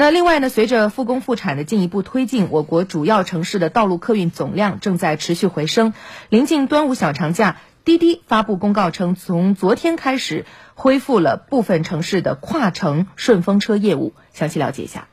[0.00, 5.92] 那另外呢，随着复工复产的进一步推进，我国主要城市的道路客运总量正在持续回升。
[6.30, 14.14] 临近端午小长假，滴滴发布公告称，从昨天开始恢复了部分城市的跨城顺风车业务。
[14.32, 15.06] 详细了解一下。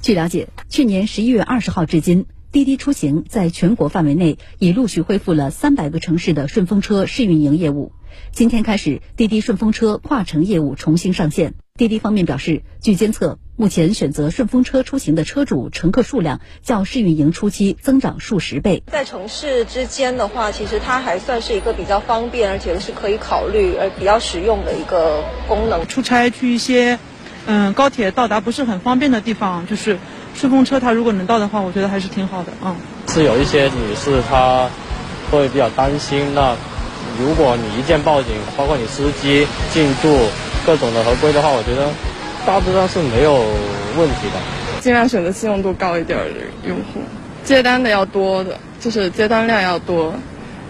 [0.00, 2.24] 据了解，去年十一月二十号至今，
[2.54, 7.90] 滴滴出行在全国范围内已陆续恢复了三百个城市的顺风车试运营业务。
[8.30, 11.54] 今天开始，滴滴顺风车跨城业务重新上线。
[11.76, 18.84] 滴滴方面表示，据监测，目前选择顺风车出行的车主、乘客数量较试运营初期增长数十倍。
[18.86, 25.84] 在城市之间的话，其实它还算是一个比较方便，而且是可以考虑而比较实用的一个功能。
[25.88, 27.00] 出差去一些，
[27.46, 29.98] 嗯，高铁到达不是很方便的地方，就是
[30.34, 32.52] 顺风车它如果能到的话，我觉得还是挺好的。
[32.62, 32.76] 嗯，
[33.08, 34.68] 是有一些女士她
[35.30, 36.54] 会比较担心，那
[37.18, 40.18] 如果你一键报警，包括你司机进度。
[40.66, 41.90] 各种的合规的话，我觉得
[42.46, 43.34] 大致上是没有
[43.98, 44.80] 问题的。
[44.80, 47.02] 尽量选择信用度高一点的用户，
[47.44, 50.14] 接单的要多的，就是接单量要多，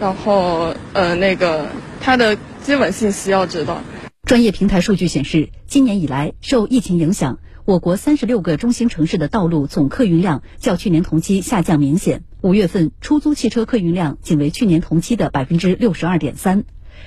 [0.00, 1.66] 然后呃那个
[2.00, 3.82] 它的基本信息要知道。
[4.24, 12.24] 专业平台数据显示，今年以来受疫情影响，我国三十六个中心城市的道路总客运量较去年同期下降明显。
[12.40, 16.64] 五月份出租汽车客运量仅为去年同期的百分之六十二点三。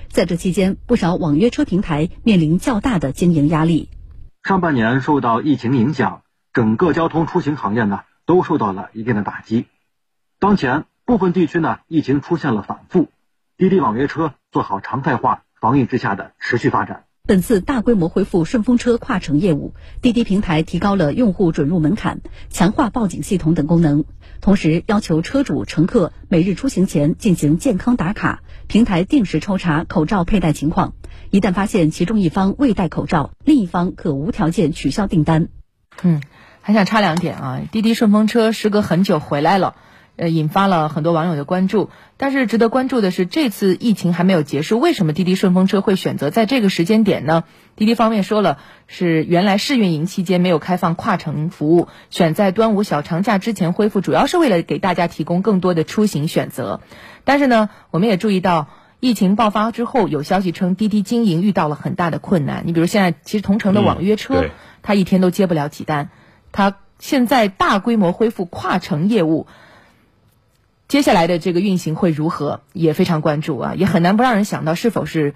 [0.08, 3.90] 在这期间，不少网约车平台面临较大的经营压力。
[4.44, 6.22] 上半年受到疫情影响，
[6.54, 9.66] 整个交通出行行业呢都受到了一定的打击。
[10.40, 13.10] 当前部分地区呢疫情出现了反复，
[13.58, 17.04] 滴滴网约车做好常态化防疫之下的持续发展。
[17.28, 22.20] 本次大规模恢复顺风车跨城业务，滴滴平台提高了用户准入门槛，
[22.52, 24.06] 强化报警系统等功能，
[24.42, 30.94] 同时要求车主乘客每日出行前进行健康打卡，平台定时抽查口罩佩戴情况，
[31.32, 35.48] 一旦发现其中一方未戴口罩，另一方可无条件取消订单。
[36.04, 36.22] 嗯，
[36.62, 39.76] 还想插两点啊，滴滴顺风车时隔很久回来了。
[40.18, 41.90] 呃，引发了很多网友的关注。
[42.18, 47.44] 但是值得关注的是，这次疫情还没有结束，为什么滴滴顺风车会选择在这个时间点呢？
[47.76, 56.80] 滴滴方面说了，是原来试运营期间没有开放跨城服务，选在端午小长假之前恢复，主要是为了给大家提供更多的出行选择。
[57.26, 58.70] 但是呢，我们也注意到，
[59.02, 62.64] 疫情爆发之后，有消息称滴滴经营遇到了很大的困难。
[62.66, 64.46] 你比如现在，其实同城的网约车，
[64.82, 66.10] 它一天都接不了几单，
[66.54, 69.48] 它现在大规模恢复跨城业务。
[70.88, 75.34] 接下来的这个运行会如何，也非常关注啊，也很难不让人想到是否是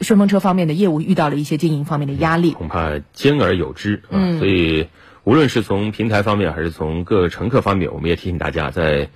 [0.00, 4.38] 顺风车方面的业务遇到了一些经营方面的压力，恐怕兼而有之啊。
[4.38, 4.88] 所以，
[5.22, 9.10] 无论是从平台方面还是从各乘客方面，我们也提醒大家，在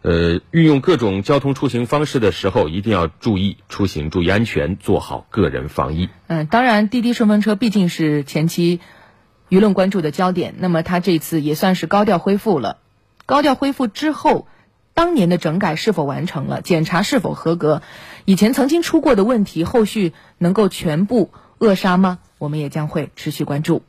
[0.00, 6.08] 呃运用各种交通出行方式的时候，一定要注意出行，注意安全，做好个人防疫。
[6.28, 8.80] 嗯，当然，滴滴顺风车毕竟是前期
[9.50, 12.78] 舆论关注的焦点，那么它这次也算是高调恢复了。
[13.26, 14.46] 高调恢复之后。
[14.94, 16.60] 当年的整改是否完成了？
[16.62, 17.82] 检查是否合格？
[18.24, 22.18] 以前曾经出过的问题，后续能够全部扼杀吗？
[22.38, 23.82] 我们也将会持续关注。